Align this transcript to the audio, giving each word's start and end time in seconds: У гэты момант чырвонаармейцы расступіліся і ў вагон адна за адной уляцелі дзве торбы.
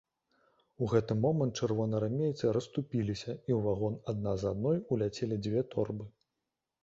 У 0.83 0.85
гэты 0.93 1.15
момант 1.25 1.53
чырвонаармейцы 1.65 2.53
расступіліся 2.57 3.29
і 3.31 3.39
ў 3.39 3.59
вагон 3.65 3.99
адна 4.13 4.33
за 4.45 4.53
адной 4.55 4.77
уляцелі 4.95 5.35
дзве 5.43 5.61
торбы. 5.75 6.05